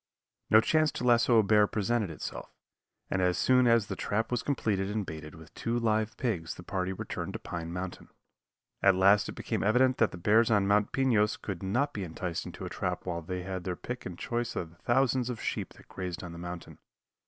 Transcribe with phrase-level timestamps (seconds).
[0.49, 2.49] No chance to lasso a bear presented itself,
[3.11, 6.63] and as soon as the trap was completed and baited with two live pigs the
[6.63, 8.09] party returned to Pine Mountain.
[8.81, 12.47] At last it became evident that the bears on Mount Pinos could not be enticed
[12.47, 15.73] into a trap while they had their pick and choice of the thousands of sheep
[15.73, 16.79] that grazed on the mountain.